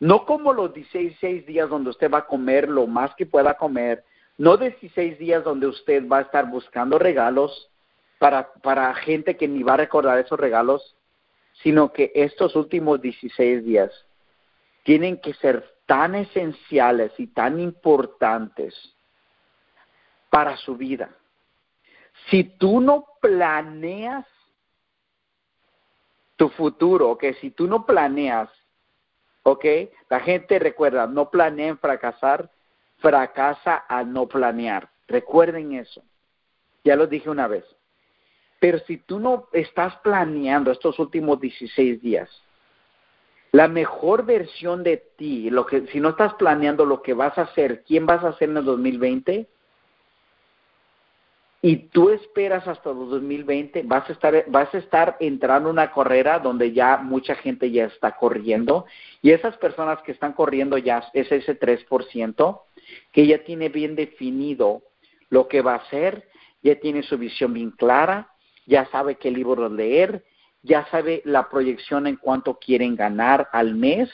[0.00, 4.04] no como los 16 días donde usted va a comer lo más que pueda comer,
[4.38, 7.70] no 16 días donde usted va a estar buscando regalos
[8.18, 10.96] para, para gente que ni va a recordar esos regalos,
[11.62, 13.92] sino que estos últimos 16 días
[14.84, 18.74] tienen que ser tan esenciales y tan importantes
[20.30, 21.10] para su vida.
[22.30, 24.26] Si tú no planeas
[26.36, 28.48] tu futuro, que si tú no planeas,
[29.42, 29.64] ok,
[30.08, 32.50] la gente recuerda, no planea en fracasar,
[32.98, 34.88] fracasa a no planear.
[35.08, 36.02] Recuerden eso.
[36.84, 37.64] Ya lo dije una vez.
[38.60, 42.30] Pero si tú no estás planeando estos últimos 16 días,
[43.50, 47.42] la mejor versión de ti, lo que si no estás planeando lo que vas a
[47.42, 49.48] hacer, quién vas a ser en el 2020
[51.64, 55.92] y tú esperas hasta el 2020, vas a estar vas a estar entrando en una
[55.92, 58.84] carrera donde ya mucha gente ya está corriendo
[59.22, 62.60] y esas personas que están corriendo ya es ese 3%
[63.12, 64.82] que ya tiene bien definido
[65.30, 66.28] lo que va a hacer,
[66.64, 68.28] ya tiene su visión bien clara,
[68.66, 70.24] ya sabe qué libro leer,
[70.62, 74.10] ya sabe la proyección en cuánto quieren ganar al mes,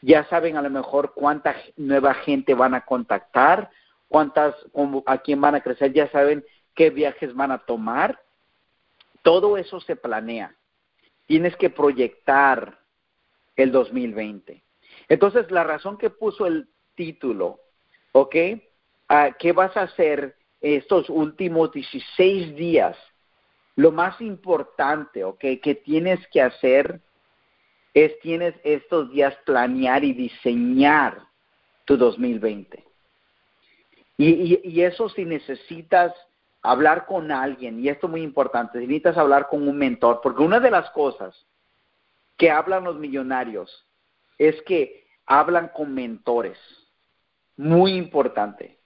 [0.00, 3.70] ya saben a lo mejor cuánta nueva gente van a contactar,
[4.08, 4.54] cuántas,
[5.06, 8.20] a quién van a crecer, ya saben qué viajes van a tomar.
[9.22, 10.54] Todo eso se planea.
[11.26, 12.78] Tienes que proyectar
[13.56, 14.62] el 2020.
[15.08, 17.60] Entonces, la razón que puso el título,
[18.12, 18.36] ¿ok?
[19.08, 22.96] Ah, ¿Qué vas a hacer estos últimos 16 días?
[23.76, 25.40] Lo más importante, ¿ok?
[25.62, 27.00] Que tienes que hacer
[27.94, 31.22] es tienes estos días planear y diseñar
[31.84, 32.84] tu 2020.
[34.16, 36.12] Y, eso si necesitas
[36.64, 40.42] hablar con alguien, y esto es muy importante, si necesitas hablar con un mentor, porque
[40.42, 41.46] una de las cosas
[42.36, 43.86] que hablan los millonarios
[44.38, 46.58] es que hablan con mentores.
[47.56, 48.78] Muy importante.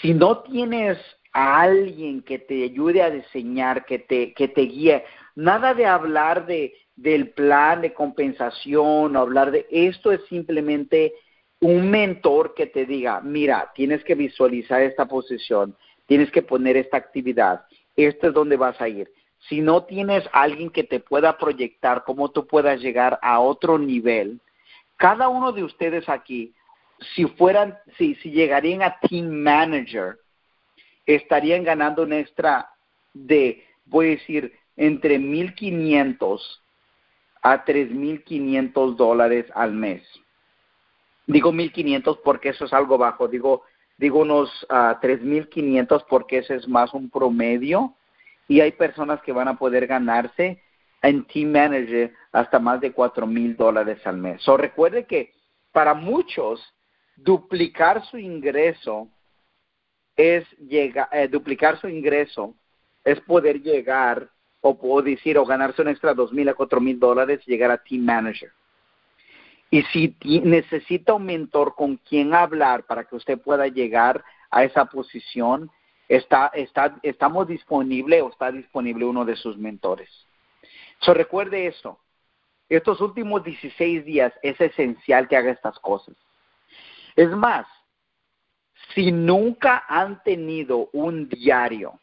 [0.00, 0.98] Si no tienes
[1.32, 5.04] a alguien que te ayude a diseñar, que te, que te guíe.
[5.34, 11.14] Nada de hablar de, del plan de compensación o hablar de esto es simplemente
[11.60, 16.96] un mentor que te diga, mira, tienes que visualizar esta posición, tienes que poner esta
[16.96, 17.66] actividad,
[17.96, 19.10] esto es donde vas a ir.
[19.48, 24.40] Si no tienes alguien que te pueda proyectar cómo tú puedas llegar a otro nivel,
[24.96, 26.54] cada uno de ustedes aquí,
[27.14, 30.18] si fueran, si, si llegarían a team manager,
[31.04, 32.68] estarían ganando un extra
[33.12, 36.40] de, voy a decir, entre 1.500
[37.42, 40.02] a 3.500 dólares al mes.
[41.26, 43.28] Digo 1.500 porque eso es algo bajo.
[43.28, 43.62] Digo
[43.98, 47.94] digo unos uh, 3.500 porque ese es más un promedio
[48.48, 50.62] y hay personas que van a poder ganarse
[51.02, 54.42] en Team Manager hasta más de cuatro mil dólares al mes.
[54.42, 55.32] So, recuerde que
[55.72, 56.60] para muchos
[57.16, 59.08] duplicar su ingreso
[60.16, 62.54] es llegar, eh, duplicar su ingreso
[63.04, 64.28] es poder llegar
[64.60, 67.70] o puedo decir o ganarse un extra dos mil a cuatro mil dólares y llegar
[67.70, 68.50] a Team Manager.
[69.70, 74.84] Y si necesita un mentor con quien hablar para que usted pueda llegar a esa
[74.86, 75.70] posición,
[76.08, 76.52] está,
[77.02, 80.08] estamos disponible o está disponible uno de sus mentores.
[81.00, 81.98] So, recuerde eso.
[82.68, 86.16] Estos últimos 16 días es esencial que haga estas cosas.
[87.14, 87.66] Es más,
[88.94, 91.98] si nunca han tenido un diario,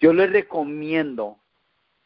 [0.00, 1.38] yo les recomiendo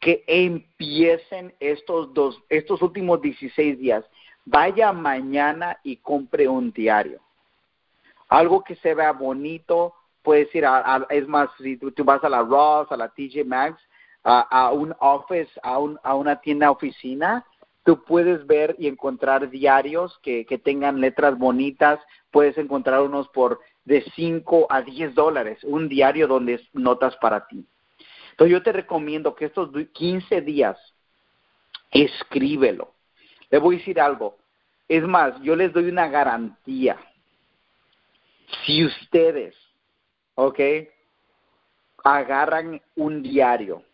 [0.00, 4.05] que empiecen estos dos, estos últimos 16 días.
[4.44, 7.20] Vaya mañana y compre un diario.
[8.28, 12.42] Algo que se vea bonito, puedes ir a, es más, si tú, vas a la
[12.42, 13.81] Ross, a la TJ Maxx,
[14.24, 17.44] a, un office, a, un, a una tienda oficina,
[17.85, 22.00] tú puedes ver y encontrar diarios que, que tengan letras bonitas,
[22.31, 27.46] puedes encontrar unos por de 5 a 10 dólares, un diario donde es notas para
[27.48, 27.66] ti.
[28.31, 30.78] Entonces yo te recomiendo que estos 15 días
[31.90, 32.91] escríbelo.
[33.52, 34.38] Le voy a decir algo.
[34.88, 36.96] Es más, yo les doy una garantía.
[38.64, 39.54] Si ustedes,
[40.34, 40.58] ¿ok?
[42.02, 43.84] Agarran un diario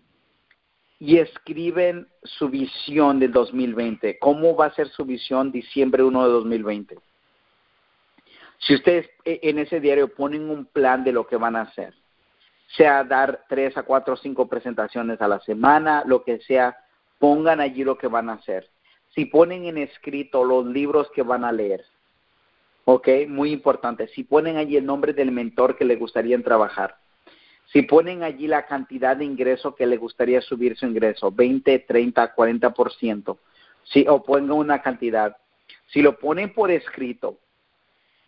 [1.01, 4.19] y escriben su visión del 2020.
[4.21, 6.99] ¿Cómo va a ser su visión diciembre 1 de 2020?
[8.59, 11.95] Si ustedes e, en ese diario ponen un plan de lo que van a hacer,
[12.77, 16.77] sea dar tres a cuatro o cinco presentaciones a la semana, lo que sea,
[17.19, 18.69] pongan allí lo que van a hacer.
[19.19, 21.85] Si ponen en escrito los libros que van a leer,
[22.85, 23.09] ¿ok?
[23.27, 24.07] Muy importante.
[24.07, 26.99] Si ponen allí el nombre del mentor que le gustaría trabajar,
[27.73, 32.37] si ponen allí la cantidad de ingreso que le gustaría subir su ingreso, 20, 30,
[32.37, 33.39] 40%,
[33.83, 35.37] si, o pongan una cantidad,
[35.89, 37.41] si lo ponen por escrito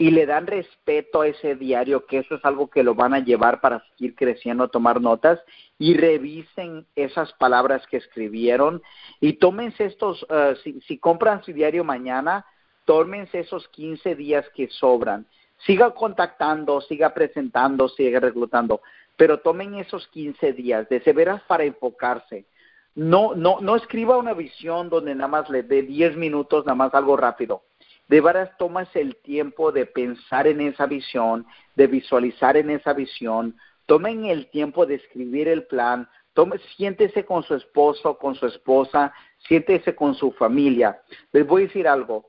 [0.00, 3.18] y le dan respeto a ese diario, que eso es algo que lo van a
[3.18, 5.38] llevar para seguir creciendo, tomar notas,
[5.78, 8.82] y revisen esas palabras que escribieron
[9.20, 12.46] y tómense estos, uh, si, si compran su diario mañana,
[12.86, 15.26] tómense esos 15 días que sobran.
[15.66, 18.80] Siga contactando, siga presentando, siga reclutando
[19.20, 22.46] pero tomen esos 15 días de severas para enfocarse.
[22.94, 26.94] No, no, no escriba una visión donde nada más le dé 10 minutos, nada más
[26.94, 27.62] algo rápido.
[28.10, 31.46] De veras tomas el tiempo de pensar en esa visión,
[31.76, 33.56] de visualizar en esa visión.
[33.86, 36.08] Tomen el tiempo de escribir el plan.
[36.32, 39.14] Tome, siéntese con su esposo, con su esposa,
[39.46, 41.00] siéntese con su familia.
[41.30, 42.28] Les voy a decir algo.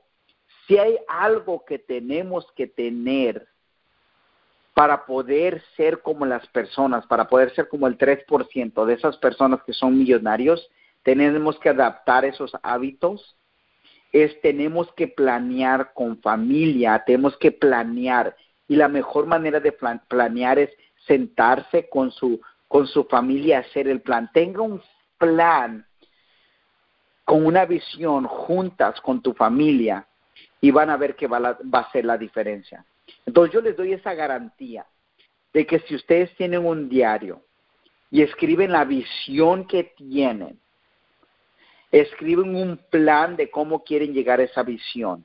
[0.68, 3.48] Si hay algo que tenemos que tener
[4.74, 9.60] para poder ser como las personas, para poder ser como el 3% de esas personas
[9.64, 10.64] que son millonarios,
[11.02, 13.36] tenemos que adaptar esos hábitos,
[14.12, 18.36] es tenemos que planear con familia, tenemos que planear
[18.68, 19.72] y la mejor manera de
[20.08, 20.70] planear es
[21.06, 24.30] sentarse con su con su familia hacer el plan.
[24.32, 24.80] Tenga un
[25.18, 25.86] plan
[27.24, 30.06] con una visión juntas con tu familia
[30.60, 32.84] y van a ver que va, va a ser la diferencia.
[33.26, 34.86] Entonces yo les doy esa garantía
[35.52, 37.42] de que si ustedes tienen un diario
[38.10, 40.58] y escriben la visión que tienen,
[41.92, 45.24] escriben un plan de cómo quieren llegar a esa visión,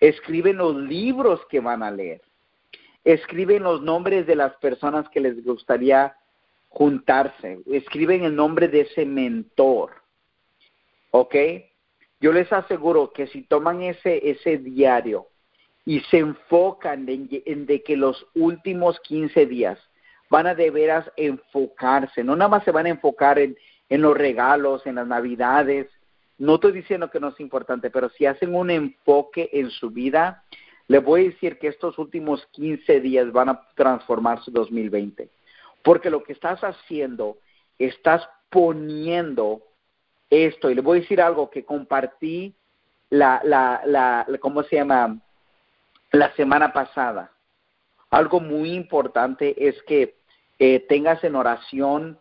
[0.00, 2.22] escriben los libros que van a leer,
[3.04, 6.16] escriben los nombres de las personas que les gustaría
[6.70, 9.92] juntarse, escriben el nombre de ese mentor,
[11.10, 11.34] ¿ok?
[12.20, 15.26] Yo les aseguro que si toman ese, ese diario
[15.84, 19.78] y se enfocan en, de que los últimos 15 días
[20.30, 23.56] van a de veras enfocarse, no nada más se van a enfocar en,
[23.88, 25.88] en los regalos, en las navidades,
[26.38, 30.44] no estoy diciendo que no es importante, pero si hacen un enfoque en su vida,
[30.88, 35.30] les voy a decir que estos últimos 15 días van a transformar su 2020.
[35.82, 37.38] Porque lo que estás haciendo,
[37.78, 39.62] estás poniendo
[40.28, 42.54] esto, y le voy a decir algo que compartí
[43.10, 45.18] la, la, la, ¿cómo se llama?
[46.12, 47.30] la semana pasada.
[48.10, 50.16] Algo muy importante es que
[50.58, 52.18] eh, tengas en oración,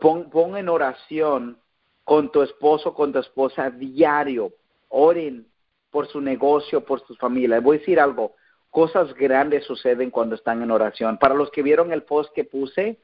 [0.00, 1.58] pon, pon en oración
[2.04, 4.52] con tu esposo, con tu esposa diario.
[4.88, 5.46] Oren
[5.90, 7.60] por su negocio, por su familia.
[7.60, 8.34] Voy a decir algo,
[8.70, 11.18] cosas grandes suceden cuando están en oración.
[11.18, 12.98] Para los que vieron el post que puse,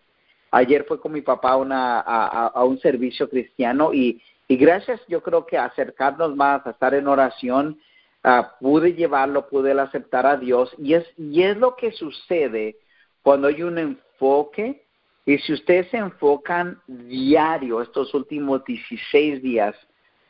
[0.50, 5.44] ayer fue con mi papá una, a, un servicio cristiano y, y gracias yo creo
[5.46, 7.78] que acercarnos más a estar en oración
[8.22, 12.76] ah, pude llevarlo, pude aceptar a Dios y es, y es lo que sucede
[13.22, 14.85] cuando hay un enfoque
[15.26, 19.74] y si ustedes se enfocan diario estos últimos 16 días,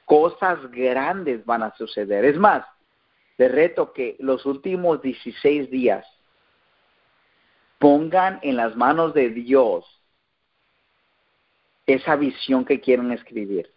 [0.06, 2.24] cosas grandes van a suceder.
[2.24, 2.64] Es más,
[3.36, 6.06] de reto que los últimos 16 días
[7.78, 9.84] pongan en las manos de Dios
[11.86, 13.70] esa visión que quieren escribir.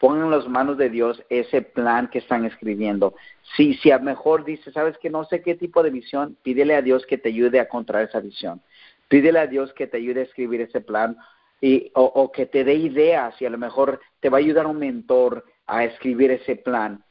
[0.00, 3.14] Pongan en las manos de Dios ese plan que están escribiendo.
[3.56, 6.74] Si, si a lo mejor dice, sabes que no sé qué tipo de visión, pídele
[6.74, 8.60] a Dios que te ayude a encontrar esa visión.
[9.08, 11.16] Pídele a Dios que te ayude a escribir ese plan
[11.60, 14.78] y, o, que te dé ideas y a lo mejor te va a ayudar un
[14.78, 17.02] mentor a escribir ese plan.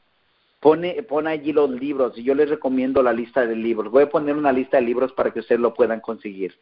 [0.60, 3.92] Pone, pone allí los libros y yo les recomiendo la lista de libros.
[3.92, 6.54] Voy a poner una lista de libros para que ustedes lo puedan conseguir.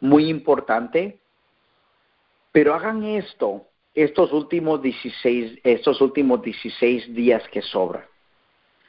[0.00, 1.18] Muy importante,
[2.52, 8.04] pero hagan esto estos últimos 16, estos últimos 16 días que sobran.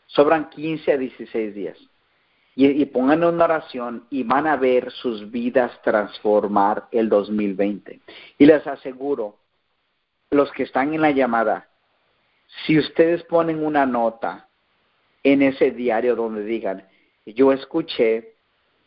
[0.06, 1.89] Sobran 15 a 16 días.
[2.60, 8.02] Y, y pongan una oración y van a ver sus vidas transformar el 2020.
[8.38, 9.38] Y les aseguro,
[10.30, 11.70] los que están en la llamada,
[12.66, 14.50] si ustedes ponen una nota
[15.24, 16.86] en ese diario donde digan,
[17.26, 18.34] yo escuché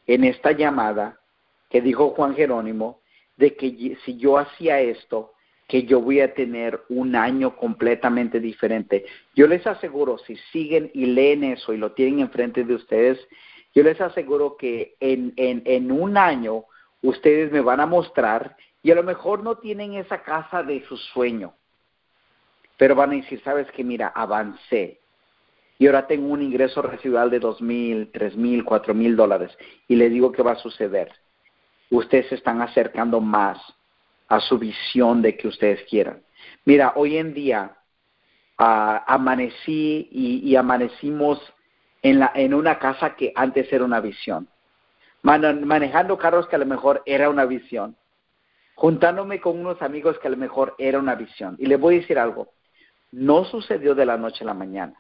[0.07, 1.19] en esta llamada
[1.71, 3.01] que dijo Juan Jerónimo
[3.37, 5.33] de que si yo hacía esto,
[5.67, 9.07] que yo voy a tener un año completamente diferente.
[9.35, 13.19] Yo les aseguro, si siguen y leen eso y lo tienen enfrente de ustedes,
[13.75, 16.65] yo les aseguro que en, en, un año
[17.03, 20.97] ustedes me van a mostrar y a lo mejor no tienen esa casa de su
[20.97, 21.55] sueño,
[22.77, 24.99] pero van a decir, sabes que mira, avancé.
[25.79, 29.51] Y ahora tengo un ingreso residual de dos mil, tres mil, cuatro mil dólares.
[29.89, 31.11] Y le digo que va a suceder.
[31.91, 33.59] Ustedes se están acercando más
[34.29, 36.23] a su visión de que ustedes quieran.
[36.65, 37.77] Mira, hoy en día
[38.59, 41.41] uh, amanecí y, amanecimos
[42.03, 44.49] en, una casa que antes era una visión.
[45.23, 47.97] Man, manejando carros que a lo mejor era una visión.
[48.75, 51.57] Juntándome con unos amigos que a lo mejor era una visión.
[51.59, 52.53] Y les voy a decir algo
[53.13, 54.95] no sucedió de la noche a la mañana.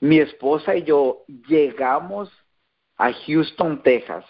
[0.00, 2.30] Mi esposa y yo llegamos
[2.98, 4.26] a Houston, Texas,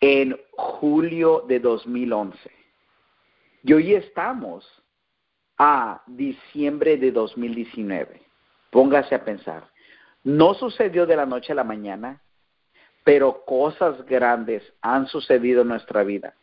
[0.00, 2.36] en julio de 2011.
[3.62, 4.66] Y hoy estamos
[5.56, 8.20] a diciembre de 2019.
[8.70, 9.69] Póngase a pensar.
[10.22, 12.20] No sucedió de la noche a la mañana,
[13.04, 16.34] pero cosas grandes han sucedido en nuestra vida.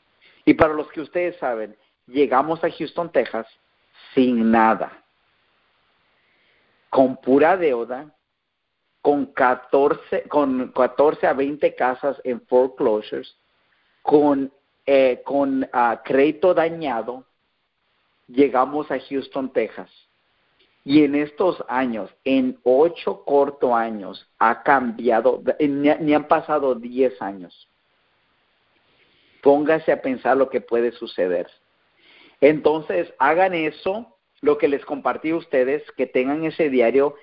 [0.46, 1.76] Y para los que ustedes saben,
[2.08, 3.48] llegamos a Houston, Texas,
[4.14, 5.04] sin nada,
[6.90, 8.12] con pura deuda,
[9.02, 13.38] con 14, con 14 a 20 casas en foreclosures,
[14.02, 14.52] con,
[14.86, 17.26] eh, uh, crédito dañado,
[18.28, 19.90] llegamos a Houston, Texas.
[20.90, 27.22] Y en estos años, en ocho cortos años, ha cambiado, ni, ni han pasado diez
[27.22, 27.68] años.
[29.44, 31.46] Póngase a pensar lo que puede suceder.
[32.40, 37.16] Entonces, hagan eso, lo que les compartí a ustedes, que tengan ese diario.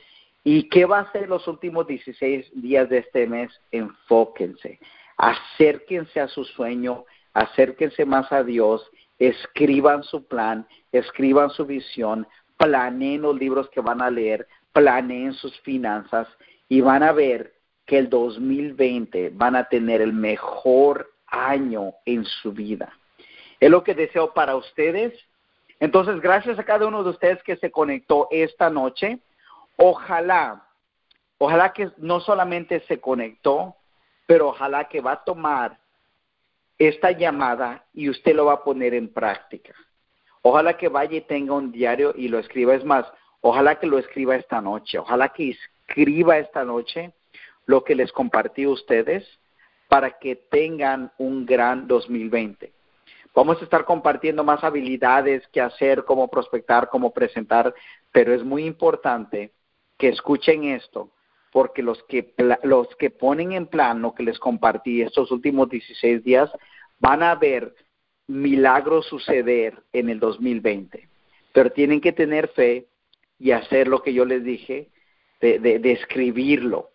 [0.42, 3.50] ¿Y qué va a ser los últimos 16 días de este mes?
[3.70, 4.78] Enfóquense,
[5.16, 8.86] acérquense a su sueño, acérquense más a Dios,
[9.18, 12.26] escriban su plan, escriban su visión,
[12.64, 16.26] planeen los libros que van a leer, planeen sus finanzas
[16.68, 17.52] y van a ver
[17.86, 22.92] que el 2020 van a tener el mejor año en su vida.
[23.60, 25.12] Es lo que deseo para ustedes.
[25.78, 29.18] Entonces, gracias a cada uno de ustedes que se conectó esta noche.
[29.76, 30.64] Ojalá,
[31.36, 33.76] ojalá que no solamente se conectó,
[34.26, 35.78] pero ojalá que va a tomar
[36.78, 39.74] esta llamada y usted lo va a poner en práctica.
[40.46, 42.74] Ojalá que vaya y tenga un diario y lo escriba.
[42.74, 43.06] Es más,
[43.40, 44.98] ojalá que lo escriba esta noche.
[44.98, 45.56] Ojalá que
[45.88, 47.14] escriba esta noche
[47.64, 49.26] lo que les compartí a ustedes
[49.88, 52.70] para que tengan un gran 2020.
[53.34, 57.74] Vamos a estar compartiendo más habilidades que hacer, cómo prospectar, cómo presentar,
[58.12, 59.50] pero es muy importante
[59.96, 61.08] que escuchen esto,
[61.52, 62.34] porque los que,
[62.64, 66.50] los que ponen en plan lo que les compartí estos últimos 16 días,
[67.00, 67.74] van a ver
[68.26, 71.08] milagros suceder en el 2020.
[71.52, 72.86] Pero tienen que tener fe
[73.38, 74.88] y hacer lo que yo les dije,
[75.40, 76.90] de, de, de escribirlo,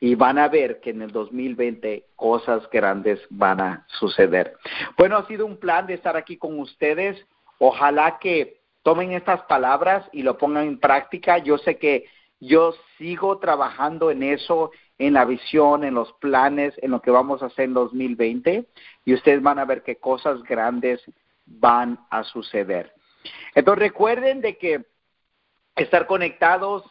[0.00, 4.56] y van a ver que en el 2020 cosas grandes van a suceder.
[4.96, 7.26] Bueno, ha sido un plan de estar aquí con ustedes.
[7.58, 11.38] Ojalá que tomen estas palabras y lo pongan en práctica.
[11.38, 12.04] Yo sé que
[12.40, 17.42] yo sigo trabajando en eso, en la visión, en los planes, en lo que vamos
[17.42, 18.66] a hacer en 2020
[19.04, 21.00] y ustedes van a ver que cosas grandes
[21.46, 22.92] van a suceder.
[23.54, 24.84] Entonces recuerden de que
[25.76, 26.84] estar conectados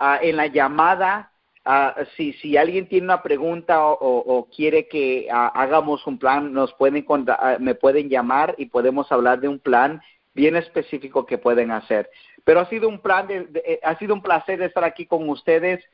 [0.00, 1.32] uh, en la llamada
[1.64, 6.72] ah, si, si alguien tiene una pregunta o, quiere que ah, hagamos un plan, nos
[6.74, 10.00] pueden ah, me pueden llamar y podemos hablar de un plan
[10.32, 12.10] bien específico que pueden hacer.
[12.44, 15.84] Pero ha sido un plan, de, eh, ha sido un placer estar aquí con ustedes.